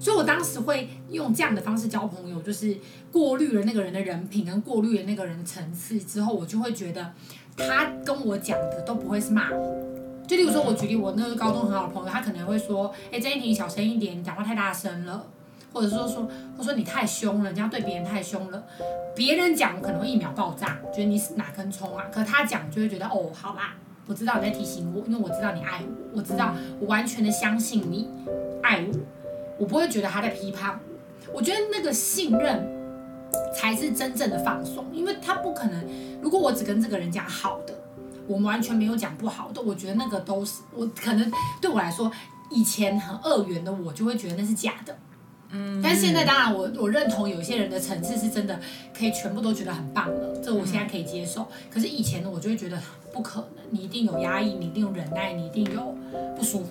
[0.00, 2.76] 所以我当时会用这样的方式交朋友，就是
[3.10, 7.12] 过滤了那个人的人品，跟过滤了那个人的层次之后，我就会觉得
[7.56, 9.82] 他跟我讲的都不会是骂我，
[10.28, 15.26] 就例如说，我举例，我那个高中很好的朋友，他可能会说，哎，曾一婷，你小声一点，你讲话太大声了，
[15.74, 18.64] 或者说说，或说你太凶了，你这样对别人太凶了，
[19.14, 22.06] 别人讲可能会一秒爆炸，觉得你是哪根葱啊？
[22.12, 23.74] 可他讲就会觉得，哦，好吧，
[24.06, 25.82] 我知道你在提醒我，因为我知道你爱
[26.12, 28.08] 我，我知道我完全的相信你
[28.62, 28.94] 爱我，
[29.58, 30.78] 我不会觉得他在批判
[31.26, 31.38] 我。
[31.38, 32.64] 我觉得那个信任
[33.52, 35.84] 才是真正的放松，因为他不可能，
[36.22, 37.74] 如果我只跟这个人讲好的。
[38.26, 42.10] 我们完全没有讲不好的，我觉得那个都是我可能对我来说，
[42.50, 44.96] 以前很二元的我就会觉得那是假的，
[45.54, 48.58] 嗯，但是现在当然我我认同有些人的层次是真的
[48.92, 51.42] 可以全部都觉得很棒的，这我现在可以接受。
[51.42, 52.76] 嗯、可是以前呢我就会觉得
[53.12, 55.94] 不可能，你一定有压抑，你一定有忍耐，你一定有
[56.36, 56.70] 不舒服。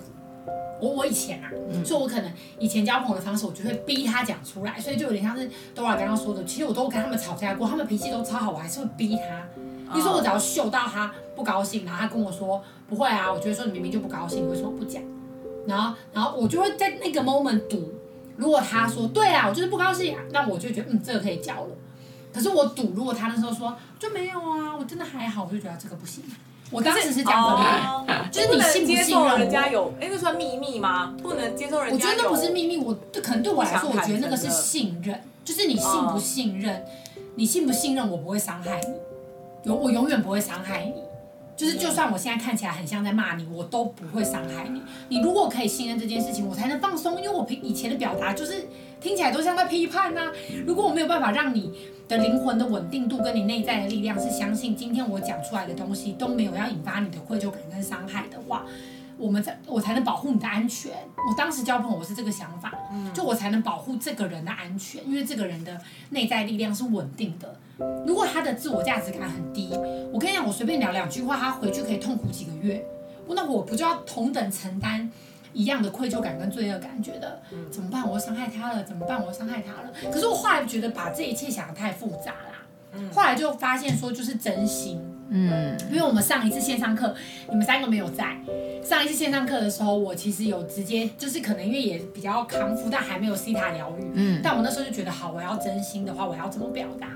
[0.80, 9.46] 我我以前啊，嗯、所以我可能以前交朋友的方式，我就会逼他讲出来，所以就有点像是 Dora 刚刚说的，其实我都跟他们吵架过，他们脾气都超好，我还是会逼他。
[9.92, 15.00] 比如说我只要嗅到他不高兴，然后他跟我说不会啊，我觉得说你明明就不高兴，你为什么不讲？
[15.66, 17.90] 然后然后我就会在那个 moment 赌，
[18.36, 21.68] 如果他说对啊，我就是不高兴啊，那我就觉得嗯这个可以交了。
[22.32, 26.24] 可是我赌，如果他那时候说就没有啊，我真的还好，我就觉得这个不行。
[26.70, 29.94] 我当时是这样的，哦、就是你信不信任人家有？
[30.00, 31.14] 哎，那算秘密吗？
[31.22, 31.94] 不能接受人家。
[31.94, 32.92] 我觉得那不是秘密，我
[33.22, 36.84] 可能对我来说，我觉得那个是信任，就是你信不信任，哦、
[37.36, 38.94] 你信不信任我不会伤害你。
[39.70, 41.03] 有我永远不会伤害你，
[41.56, 44.82] 就是就算我现在看起来很像在骂你，我都不会伤害你。
[45.08, 48.66] 你如果可以信任这件事情，我才能放松，因为我平以前的表达就是
[49.00, 50.32] 听起来都像在批判呐、
[50.66, 51.72] 如果我没有办法让你
[52.08, 58.64] 的灵魂的稳定度跟你内在的力量是相信今天我讲出来的东西都没有要引发你的愧疚感跟伤害的话。
[59.16, 60.90] 我们才我才能保护你的安全。
[60.90, 62.72] 我当时交朋友我是这个想法，
[63.14, 67.56] 就我才能保护这个人的安全，因为这个人的内在力量是稳定的。
[68.06, 69.70] 如果他的自我价值感很低，
[70.12, 72.84] 我跟你讲，我随便聊两句话，他回去可以痛苦几个月。
[73.28, 75.10] 那我不就要同等承担
[75.52, 77.02] 一样的愧疚感跟罪恶感？
[77.02, 78.08] 觉得怎么办？
[78.08, 79.24] 我伤害他了，怎么办？
[79.24, 79.90] 我伤害他了。
[80.12, 85.00] 可是我后来觉得把这一切想得太复杂啦，后来就发现说就是真心。
[85.30, 87.14] 嗯，因为我们上一次线上课，
[87.48, 88.36] 你们三个没有在。
[88.84, 94.12] 上一次线上课的时候，我其实有直接就是可能因为也比较康复，但还没有西塔疗愈。
[94.14, 97.08] 嗯，但我那时候就觉得好，我要真心的话，我要怎么表达？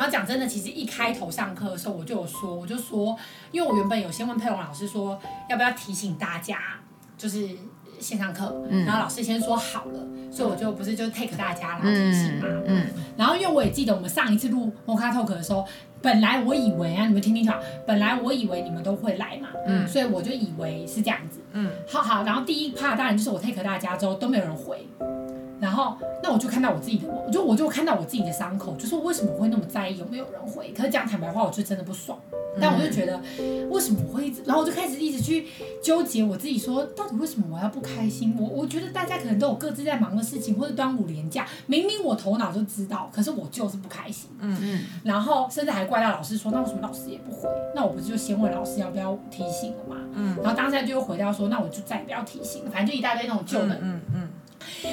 [0.00, 3.14] 然后讲真的，其实一开头上课的时候，我就有说，我就说，
[3.52, 6.58] 因为我原本有先问佩蓉老师说，要不要提醒大家，
[7.18, 7.46] 就是
[7.98, 10.00] 线上课，嗯、然后老师先说好了，
[10.32, 12.46] 所以我就不是就 take 大家然后提醒嘛。
[12.46, 15.66] 嗯，嗯然后因为我也记得我们上一次录 Mocha Talk 的时候。
[16.02, 17.60] 本来我以为啊，你们听听好。
[17.86, 22.22] 本来我以为你们都会来嘛，嗯，所以我就以为是这样子，嗯，好好。
[22.22, 24.88] 然后第一 part 当然就是我 take 大家之后都没有人回，
[25.60, 30.72] 然后那我就看到我自己的，我就我就看到我自己的伤口，就是为什么我会那么在意有没有人回？
[30.76, 32.18] 可是讲坦白话，我就真的不爽。
[32.60, 33.16] 但我就觉得，
[33.70, 35.46] 为什么我会一直，然后我就开始一直去
[35.80, 38.34] 纠结我自己，说到底为什么我要不开心？
[38.36, 44.28] 我我觉得大家可能都有各自在忙的事情，或者端午连假，明明我头脑就知道，可是我就是不开心。
[44.40, 44.80] 嗯嗯。
[45.04, 47.48] 然后甚至还怪到老师说，那为什么老师也不回？
[47.72, 49.96] 那我不是就先问老师要不要提醒了吗？
[50.14, 50.36] 嗯。
[50.42, 53.76] 然后当下就又回到说，那我就再也不要提醒了，反正就一大堆那种旧的。
[53.76, 54.02] 嗯嗯。
[54.14, 54.28] 嗯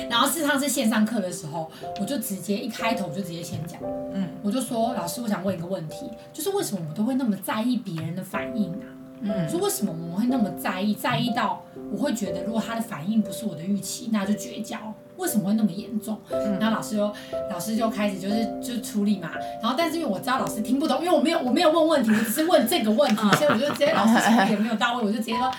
[0.09, 3.79] 然后事实上是线上课的时候，我就直接一开头就直接先讲，
[4.13, 8.85] 嗯，我就说老师，我想问一个问题，就是为什么我们都会那么在意别人的反应啊？
[9.21, 14.77] 嗯，说为什么我们会那么在意，在意到我会觉得如果他的反应不是我的预期，那就绝交？
[15.17, 16.15] 为什么会那么严重？
[16.29, 17.11] 嗯，然后老师就
[17.49, 25.51] 老师就开始就是就处理嘛，然后但是因为我知道老师听不懂，因为我没有我没有问问题，我只是问这个问题，所以我就直接老师处理也没有到位，我就直接说。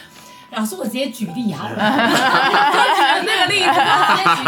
[0.50, 3.80] 老师，我直接举例好了， 就举那个例子，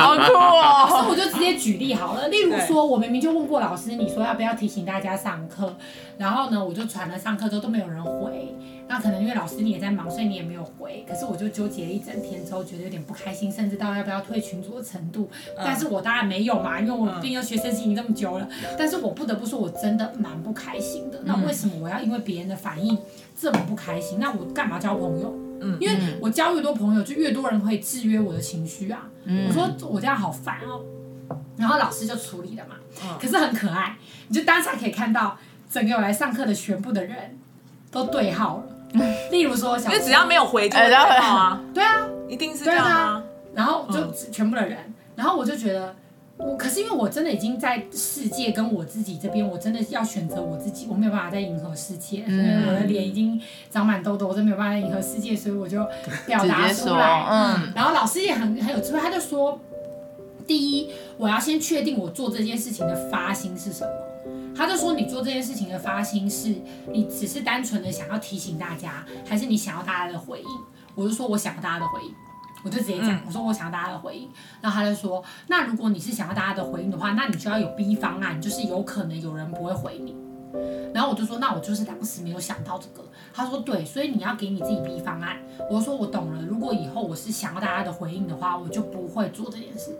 [0.00, 0.60] 好酷哦。
[0.62, 2.28] 老师，我就直接举例好了。
[2.28, 5.76] 例如说，我明明就问过老师，你说要不要提醒大家上课，
[6.16, 8.54] 然后呢，我就传了上课之后都没有人回。
[8.88, 11.04] 那可能因为老师你也在忙，所以你也没有回。
[11.08, 15.30] 可是我就纠结了一整天之后，觉得有点不开心，甚至到要不要退群组的程度。
[15.58, 18.48] 但是我当然没有嘛，因为我毕竟学生经营这么久了。
[18.76, 21.20] 但是我不得不说，我真的蛮不开心的。
[21.24, 22.98] 那为什么我要因为别人的反应
[23.38, 24.18] 这么不开心？
[24.18, 25.32] 那我干嘛交朋友？
[25.60, 29.02] 嗯，因为我交越多朋友，就越多人会制约我的情绪啊。
[29.24, 30.80] 嗯，我说我这样好烦哦，
[31.56, 32.76] 然后老师就处理了嘛。
[33.04, 33.96] 嗯，可是很可爱，
[34.28, 35.36] 你就当下可以看到
[35.70, 37.38] 整个有来上课的全部的人
[37.90, 39.02] 都对号了。
[39.30, 41.60] 例如说小，因为只要没有回就对号啊。
[41.72, 43.22] 对啊，一定是这样啊。
[43.54, 44.78] 然后就全部的人，
[45.16, 45.94] 然后我就觉得。
[46.42, 55.86] 我可是因为我真的已经在世界跟我自己这边，我真的要选择我自己，我没有办法再迎合世界，所以我的脸已经长满痘痘，我真没有办法再迎合世界，所以我就
[56.26, 57.26] 表达出来。
[57.28, 59.58] 嗯，然后老师也很很有智慧，他就说，
[60.46, 63.90] 第一，我要先确定我做这件事情的发心是什么。
[64.56, 66.54] 他就说，你做这件事情的发心是
[66.92, 70.46] 你只是单纯的想要提醒大家，还是你想要大家的回应？
[70.94, 72.12] 我就说我想要大家的回应，
[72.62, 74.28] 我就直接讲，我说我想要大家的回应。
[74.60, 80.16] 然后他就说，那如果你是想要大家的回应的话，那你就要有 B 方案，就是有可能有人不会回你。
[80.92, 83.08] 然后我就说，那我就是当时没有想到这个。
[83.32, 85.36] 他说对，所以你要给你自己 B 方案。
[85.70, 89.96] 我说我懂了，如果以后我是想要大家的回应的话，我就不会做这件事。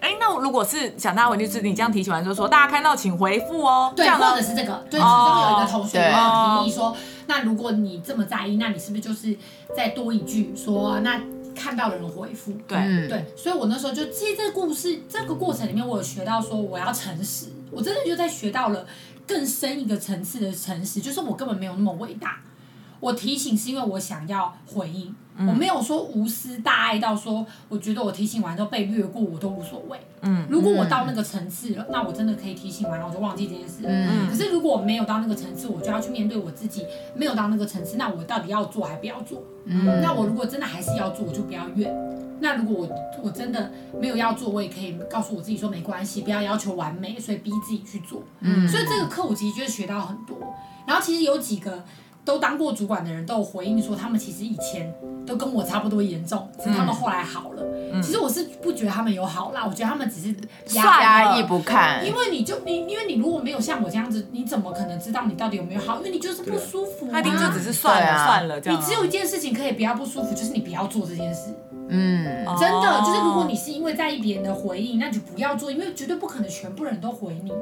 [0.00, 3.92] 哎，那我如果是想大家回应，就是你这样提醒完就说，大家看到请回复哦。
[3.94, 6.96] 对，或者是这个，对，其中有一个同学有提议说，
[7.26, 9.36] 那如果你这么在意，那你是不是就是
[9.76, 11.20] 再多一句说，那
[11.56, 12.52] 看到的人回复？
[12.68, 18.86] 对对，所以我那时候就其实这个故事这个过程里面，我有学到说我要诚实，我真的就在学到了。
[19.28, 22.38] 更深一个层次的诚实，就是我根本没有那么伟大。
[23.00, 29.98] 我提醒是因为我想要回应，嗯、我没有说无私大爱到说，我觉得我提醒完之后被略过我都无所谓。
[30.22, 33.82] 嗯，如果我到那个层次了，那我真的可以提醒完了我就忘记这件事。
[33.84, 39.42] 嗯，可是如果我没有到那个层次，我就要去面对我自己没有到那个层次，那我到底要做还不要做？
[39.66, 41.94] 嗯，那我如果真的还是要做，我就不要怨。
[42.38, 48.22] 那如果我我真的没有要做，我也可以告诉我自己说没关系，不要要求完美，所以逼自己去做。
[48.40, 50.36] 嗯，所以这个课我其实就是学到很多。
[50.86, 51.82] 然后其实有几个
[52.26, 54.92] 都当过主管的人都有回应说，他们其实以前
[55.24, 57.62] 都跟我差不多严重，只是他们后来好了。
[57.92, 60.34] 嗯，其实我是不觉得他们有好啦，我觉得他们只是
[60.76, 62.04] 压压抑不看。
[62.04, 65.98] 因为你就你因为你如果没有像我这样子，你怎么可能知道你到底有没有好？
[65.98, 67.12] 因为你就是不舒服啊。
[67.12, 68.78] 他一定就只是算了算了这样。
[68.78, 71.54] 你只有一件事情可以不要不舒服，就是你不要做这件事。
[71.88, 77.56] 嗯，真的就是，如果你是因为在意别人的回应，那就不要做，因为绝对不可能全部人都回你嘛。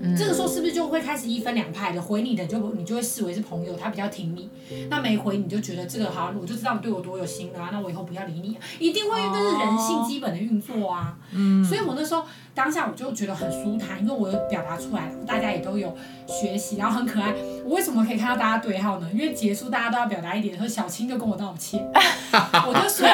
[0.00, 2.00] 嗯，这个时候是不是就会开始一分两派的？
[2.00, 4.48] 回你的就你就会视为是朋友，他比较挺你；
[4.88, 11.18] 那没回你就觉得这个好，我就知道你对我多有心了啊，那我以后不要理你，一定会，这是人性基本的运作啊。
[11.32, 12.24] 嗯，所以我那时候
[12.58, 17.32] 当下我就觉得很舒坦，因为我有表达出来了，大家也都有学习，然后很可爱。
[17.64, 19.08] 我为什么可以看到大家对号呢？
[19.14, 21.80] 因为结束大家都要表达一点，和小青就跟我道歉，
[22.66, 23.06] 我就说。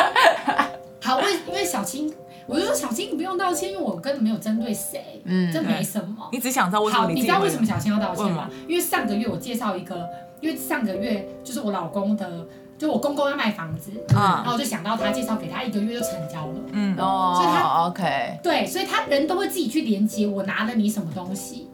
[1.03, 2.11] 好，为因为小青，
[2.47, 6.31] 我就说小青你不用道歉，因为我根本没有针对谁，嗯，这没什么。
[6.33, 7.13] 你只想知道为什么你？
[7.13, 8.49] 好，你知道为什么小青要道歉吗？
[8.67, 10.09] 因为上个月我介绍一个，
[10.41, 21.69] 因为上个月就是我老公的，就我公公要卖房子，嗯，然后我就想到他介绍给他一个月就成交了，嗯，哦，所以他 OK，对，所以他人都会自己去连接我拿了你什么东西，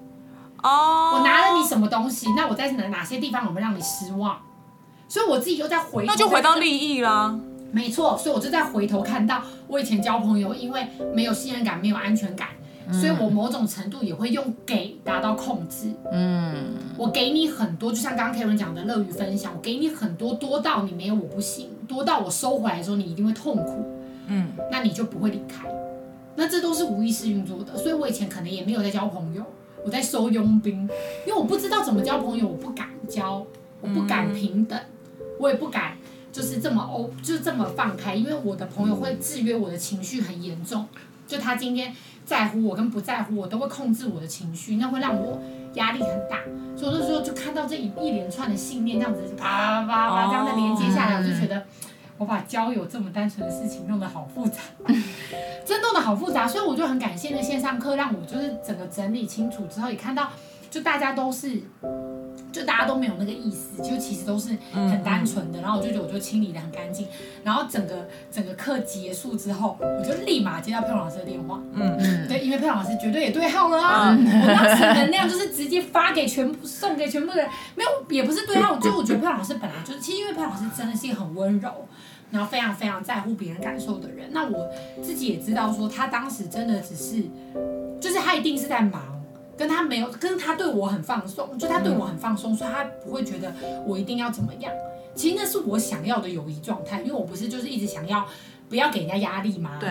[0.63, 4.39] 哦，我拿了你什么东西，那我在哪哪些地方我会让你失望？
[5.09, 7.37] 所以我自己又在回，那就回到利益啦。
[7.73, 12.60] 没错，所以我就在回头看到我以前交朋友，因为没有信任感，没有安全感，嗯、
[12.93, 15.93] 所以我某种程度也会用给达到控制。
[16.13, 16.65] 嗯，
[16.97, 23.85] 我给你很多，就像刚刚 Karen 讲的乐于分享，我给你很多，多到你没有我不行，多到我收回来的时候你一定会痛苦。
[24.29, 25.67] 嗯，那你就不会离开。
[26.37, 29.45] 那这都是无意识运作的，所以我以前可能也没有在交朋友，
[29.85, 30.89] 我在收佣兵，
[31.27, 33.45] 因为我不知道怎么交朋友，我不敢交，
[33.81, 34.79] 我不敢平等，
[35.39, 35.97] 我也不敢。
[36.33, 40.87] 就是这么哦，就是这么放开，因为我的朋友会制约我的情绪很严重，
[41.31, 45.41] 就他今天在乎我跟不在乎我都会控制我的情绪，那会让我
[45.75, 46.39] 压力很大。
[46.77, 51.63] 所以那时候就看到这一一连串的信念这样子啪啪啪啪这样的连接下来，我就觉得
[52.19, 54.59] 我把交友这么单纯的事情弄得好复杂，
[55.65, 56.49] 真弄得好复杂。
[56.49, 60.31] 所以我就很感谢那线上课，让我就是整个整理清楚之后，也看到
[60.69, 61.63] 就大家都是。
[62.53, 65.61] 就大家都没有那个意思，就其实都是很单纯的。
[65.61, 67.07] 然后我就觉得我就清理的很干净。
[67.45, 71.61] 然后整个整个课结束之后，我就立马接到佩蓉老师的电话。
[71.73, 74.17] 嗯嗯，对，因为佩蓉老师绝对也对号了啊。
[74.17, 78.77] 我当时能量就是直接发给全部，送给全部的人，没有也不是对号。
[78.81, 81.87] 就我觉得佩蓉老师本来就是，其实因为佩蓉老师真的是一个很温柔，
[82.31, 84.29] 然后非常非常在乎别人感受的人。
[84.33, 84.69] 那我
[85.03, 87.23] 自己也知道说，他当时真的只是，
[88.01, 89.10] 就是他一定是在忙。
[89.61, 93.53] 跟他没有，跟他对我很放松，就他对我很放松，所以他不会觉得
[93.87, 94.73] 我一定要怎么样。
[95.15, 98.27] 其实那是我想要的友谊状态，因为我不是就是一直想要
[98.71, 99.77] 不要给人家压力吗？
[99.79, 99.91] 对。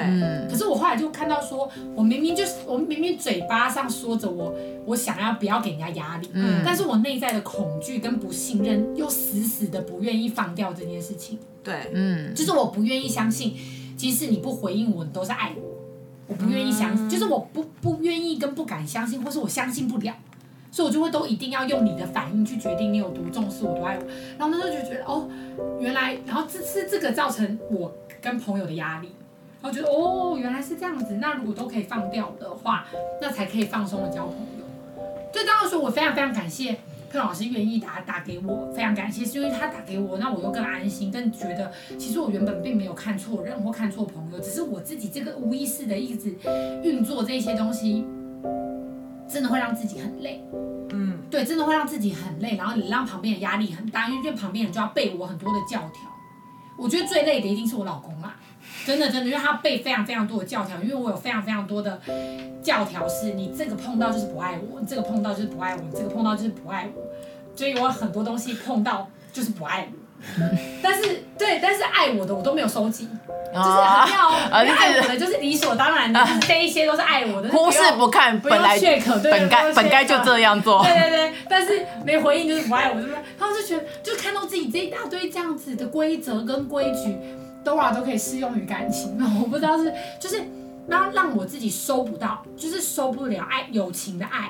[0.49, 4.55] 可是我后来就看到说，我明明就是我明明嘴巴上说着我
[4.87, 11.37] 我想要不要给人家压力，嗯，但是我内在的恐惧跟不信任又死死的不愿意放掉这件事情。
[11.63, 13.53] 对，嗯，就是我不愿意相信，
[13.95, 15.78] 即使你不回应我，你都是爱我。
[16.29, 20.13] 我不愿意相信，就是我不不愿意跟不敢相信，或是我相信不了，
[20.71, 24.03] 所以我就会都一定要用你的反应去决定你有多重视我，多爱我。
[24.37, 25.27] 然后那时候就觉得哦，
[25.79, 29.09] 原来，然后这是这个造成我跟朋友的压力，
[29.61, 31.15] 然后觉得哦，原来是这样子。
[31.15, 32.85] 那如果都可以放掉的话，
[33.19, 35.03] 那才可以放松的交朋友。
[35.33, 36.77] 所以当时说我非常非常感谢
[37.09, 46.35] 佩老师愿意打打给我，非常感谢，是因为他打给我，那我又更安心，更觉得其实我原本并没有看错人或看错朋友，只是我自己这个无意识的一直
[46.83, 48.05] 运作这些东西，
[49.27, 50.43] 真的会让自己很累。
[50.91, 56.09] 嗯，对，真的会让自己很累，然后你让旁边的压力很大，因为这旁边人就要背我很多的教条。
[56.79, 58.35] 我觉得最累的一定是我老公啦。
[58.85, 61.99] 真的真的，因为他背非常非常多的教条，因为我有非常非常多的
[62.63, 67.03] 教条，是你这个碰到就是不爱我，你这个碰到就是不爱我，你这个碰到就是不爱我，
[67.55, 69.98] 所以我很多东西碰到就是不爱我，
[70.83, 73.07] 但是对，但是爱我的我都没有收集，
[73.53, 78.79] 就是很妙，爱我的就是理所当然的，这一些都是爱我的，忽视不看，本来
[79.23, 83.17] 本该本该就这样做，对对对，但是没回应就是不爱我，对不对？
[83.37, 87.17] 他们就觉得就看到自己这一大堆这样子的规则跟规矩。
[87.61, 90.41] Dora 都可以适用于感情，我不知道是就是
[90.87, 94.49] 让让我自己收不到，就是收不了爱友情的爱，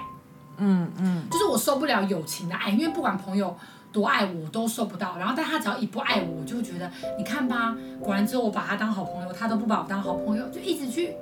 [0.57, 3.57] 嗯嗯，就是我收不了友情的爱，因为不管朋友
[3.91, 5.17] 多爱我，都受不到。
[5.17, 11.13] 然后但他只要一不爱我，我就觉得你看吧，果然之后我把他当好朋友，他都不把我当好朋友，就一直去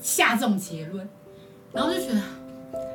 [0.00, 1.08] 下这种结论，
[1.72, 2.20] 然后就觉得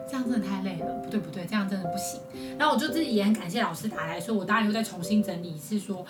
[0.07, 2.19] 这样真的太累了，不对不对，这样真的不行。
[2.57, 6.05] 然后我就自己也很感谢老师打来说，我当然又再重新整理一次说。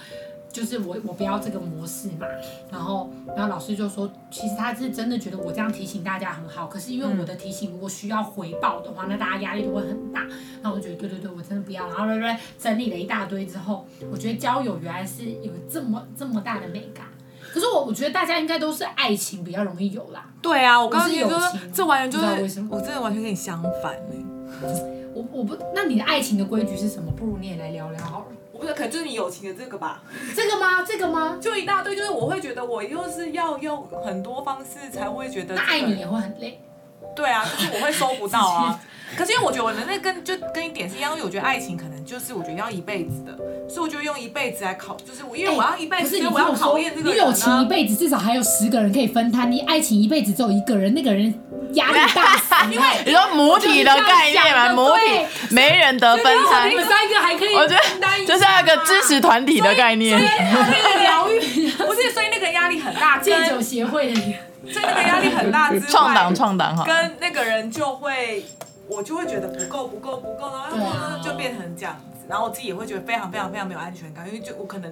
[0.58, 2.26] 就是我我不要这个模式嘛，
[2.72, 10.26] 然后然后老师就说，其实他是真的觉得我这样提醒大家很好，可是因为我的提醒如果需要回报的话，那大家压力都会很大。
[10.64, 11.88] 那我觉得对对对，我真的不要。
[11.90, 17.06] 然后对对对，整理了一大堆之后，我觉得交友原来是有这么这么大的美感。
[17.54, 20.26] 可是我我觉得大家应该都是爱情比较容易有啦。
[20.42, 21.40] 对啊，我刚刚有说
[21.72, 22.66] 这完全就是？
[22.68, 24.16] 我真的完全跟你相反呢。
[25.14, 27.12] 我我不，那你的爱情的规矩是什么？
[27.12, 28.26] 不如你也来聊聊好了。
[28.58, 30.02] 我不知道，可能就是你友情的这个吧。
[30.36, 30.82] 这个吗？
[30.82, 31.38] 这个吗？
[31.40, 35.62] 就一大堆，就是我会觉得我又是要用很多方式才会觉得、这个。
[35.62, 36.60] 那爱你也会很累。
[37.18, 38.80] 对啊， 就是我会收不到啊。
[39.16, 43.36] 可是因为我觉得我的那跟就跟一点是一样，因为我觉得爱情可能就是我觉得要一辈子的，
[43.68, 47.18] 所以我就用一辈子来考，就是我因为我要一辈子，所以我要考验这个人。
[47.18, 51.34] 你友情一辈子至少还有十个人可以分摊，你爱情一辈子只有一个人，那个人
[51.74, 52.54] 压力大死。
[52.70, 56.70] 因为你说母体的概念嘛，母体没人得分摊。
[56.70, 60.20] 你们三个还可以，我觉得就是那个支持团体的概念。
[60.20, 61.40] 疗愈
[61.72, 63.20] 不是，所以那个压力很大。
[63.20, 64.22] 戒酒协会的，
[64.72, 65.86] 所以那个压力很大之外。
[65.88, 68.46] 创党创党哈，跟那个人就会。
[68.90, 74.90] 我就会觉得不够不够不够，然后就变成这样子，然后我自己也会觉得非常非常非常没有安全感，因为就我可能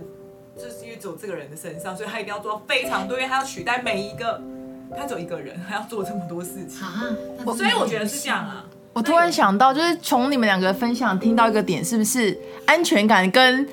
[0.58, 4.42] 就是因为只有这个人的身上，所以他一定要做到非常多，因为他要取代每一个，
[4.98, 6.86] 他只有一个人，他要做这么多事情，
[7.56, 8.66] 所以我觉得是这样啊。
[8.92, 13.66] 我突然想到，就是从你们两个分享听到一个点，是不是安全感跟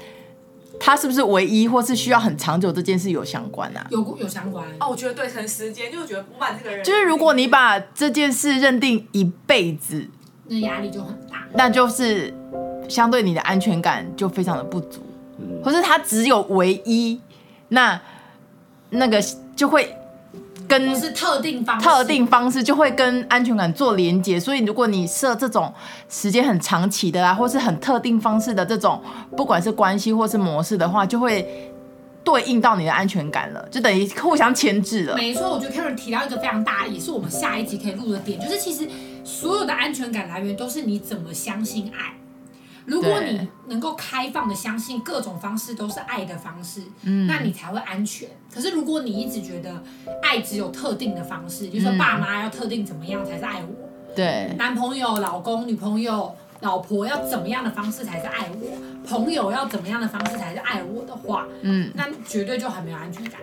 [0.80, 3.86] 他是不是唯一或是需要很长久这件事有相关啊？
[3.90, 10.08] 有有相关哦，我觉得对，可能时间就觉得不把这个人，就是如果你把这件事认定一辈子。
[10.48, 12.34] 那压力就很大，那就是
[12.88, 15.00] 相对你的安全感就非常的不足，
[15.64, 17.18] 或是他只有唯一，
[17.68, 17.98] 那
[18.90, 19.22] 那个
[19.54, 19.96] 就会
[20.78, 25.72] 跟是特定方特定方式就会跟安全感做连接，所以如果你设这种
[26.08, 29.02] 时间很长期的啊，或是很特定方式的这种，
[29.36, 31.72] 不管是关系或是模式的话，就会
[32.24, 35.16] 对应到你的安全感了，就等于互相牵制了。
[35.16, 38.88] 没错，我觉得 Karen 提到一个非常大，也是我们下一集可以录的点，就是其实。
[39.24, 42.12] 所有的安全感来源都是你怎么相信爱。
[42.84, 48.28] 如果你能够开放的相信各种方式都是爱的方式，嗯，那你才会安全。
[48.52, 49.82] 可是如果你一直觉得
[50.22, 63.40] 爱只有特定的方式，就是说爸妈要特定怎么样才是爱我，对，男朋友、老公、女朋友、老婆要怎么样的方式才是爱我，朋友要怎么样的方式才是爱我的话，嗯，那绝对就很没有安全感。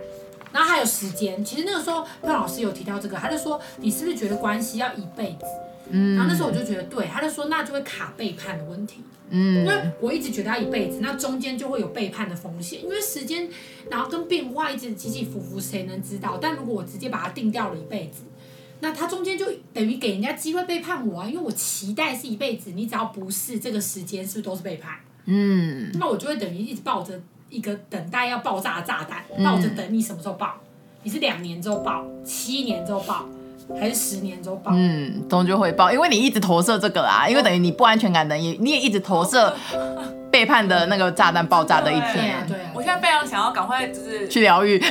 [0.52, 5.46] 然后还有时间，其实那个时候潘老师有提到这个，他就说你是不是觉得关系要一辈子？
[5.90, 13.50] 嗯，然后那时候我就觉得对，他就说那就会卡背叛的问题，嗯，因为我一直觉得他一辈子，那中间就会有背叛的风险，因为时间
[13.90, 16.38] 然后跟变化一直起起伏伏，谁能知道？
[16.42, 18.24] 但如果我直接把它定掉了一辈子，
[18.82, 24.94] 那他中间就等于给人家机会背叛我啊，因为我期待是一辈子，你只要不是这个时间，是不是都是背叛？
[25.26, 27.20] 嗯，那我就会等于一直抱着
[27.50, 30.60] 一个等待要爆炸的炸弹，抱着等你什么时候爆？
[31.04, 33.28] 你是两年之后爆，七年之后爆？
[33.78, 39.54] 还是十年之后爆，嗯，终究会报，因为你一直投射这个啦，因为等于你不安全感的，也你也一直投射
[40.40, 42.46] 背叛的那个炸弹爆炸的一天。
[42.48, 42.58] 对。
[42.74, 44.90] 我现在非常想要赶快就是去疗愈，听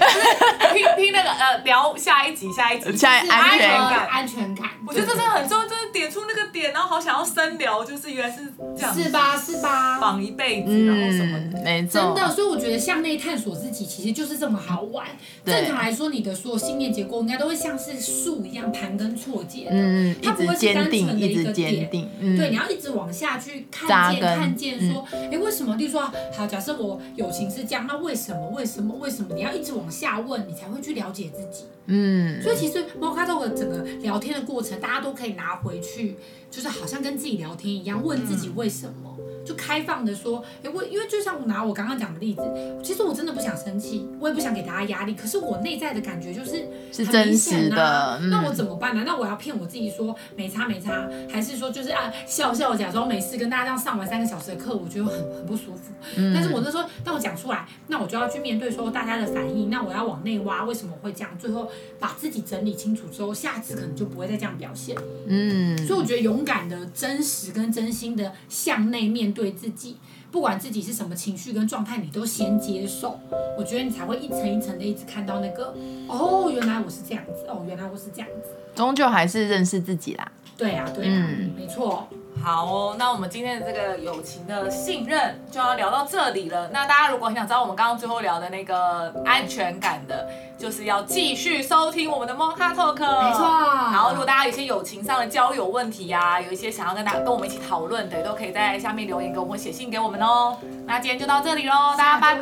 [0.94, 4.68] 听那个呃聊下一集，下一集，下一安全感，安全感。
[4.86, 8.42] 我觉得这真的很重要，就是点出那个点，然后好好想要深聊，就是原来是
[8.76, 9.34] 这样，是吧？
[9.38, 9.99] 是吧？
[9.99, 11.99] 绑一辈子，然后什么的，嗯、没错。
[11.99, 15.07] 真的，所以我觉得向内探索自己，其实就是这么好玩。
[15.46, 21.88] 正常来说，你的所有信念结构应该都会像是树一样盘根错节的，嗯，它不会是单纯的一个点。
[22.20, 25.76] 嗯、对，你要一直往下去看见，看见说，哎、嗯，为什么？
[25.76, 28.49] 例如说，好，假设我友情是这样，那为什么？
[28.51, 28.95] 为什么？
[28.97, 29.34] 为什么？
[29.34, 31.64] 你要一直往下问，你才会去了解自己。
[31.86, 36.16] 嗯，所以其实 Mocha Talk 整个聊天的过程，大家都可以拿回去，
[36.51, 39.16] 就是好像跟自己聊天一样，问自己为什么。
[39.46, 42.42] 就开放的说，哎，我因为就像我拿我刚刚讲的例子，
[42.84, 48.20] 其实我真的不想生气，我也不想给大家压力，可是我内在的感觉就是很真实的。
[48.30, 49.05] 那我怎么办呢？
[49.07, 55.94] 那我要骗我自己说没差没差，还是说就是啊笑笑假装没事，跟大家这样上完三个小时的课，我觉得很很不舒服。
[56.16, 56.30] 嗯。
[56.34, 61.30] 但是我那时候当我讲出来，那我就要去面对说大家的反应，那我要往内挖，为什么会这样？
[61.38, 64.94] 最后把自己整理清楚之后，下次可能就不会再这样表现。
[65.26, 65.78] 嗯。
[65.86, 69.39] 所以我觉得勇敢的、真实跟真心的向内面对。
[69.39, 69.97] 对自己，
[70.32, 73.20] 不管自己是什么情绪跟状态，你都先接受。
[73.57, 75.72] 我觉得你才会一层一层的一直看到那个，
[76.09, 78.51] 哦，原来我是这样子，哦，原来我是这样子。
[78.74, 80.32] 终究还是认识自己啦。
[80.57, 82.09] 对啊，对啊，嗯，没错。
[82.43, 86.68] 好哦，那我们今天的这个友情的信任就要聊到这里了。
[86.72, 90.26] 那大家如果很想知道我们刚刚最后聊的那个安全感的，
[90.59, 92.99] 就是要继续收听我们的 Mocha Talk。
[92.99, 93.45] 没错。
[93.93, 100.57] 然后如果大家有一些友情上的交友问题呀、啊，有一些想要跟大家跟我们一起讨论的，都可以在下面留言给我们，写信给我们哦。
[100.86, 102.41] 那今天就到这里喽，大家拜拜，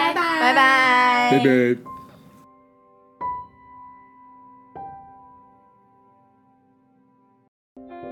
[0.00, 1.30] 拜拜，拜拜。
[1.30, 1.95] 拜拜。